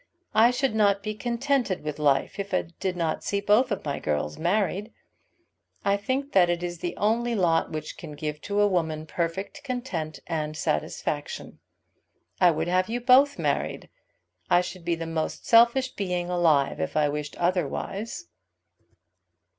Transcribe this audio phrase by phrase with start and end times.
[0.33, 4.35] I should not be contented with life if I did not see both my girls
[4.39, 4.91] married.
[5.85, 9.63] I think that it is the only lot which can give to a woman perfect
[9.63, 11.59] content and satisfaction.
[12.39, 13.89] I would have you both married.
[14.49, 18.25] I should be the most selfish being alive if I wished otherwise."